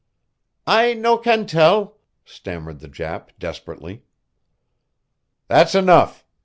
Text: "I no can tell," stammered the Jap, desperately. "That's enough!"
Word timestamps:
"I 0.65 0.95
no 0.95 1.15
can 1.15 1.45
tell," 1.45 1.99
stammered 2.25 2.79
the 2.79 2.87
Jap, 2.89 3.29
desperately. 3.37 4.01
"That's 5.47 5.75
enough!" 5.75 6.25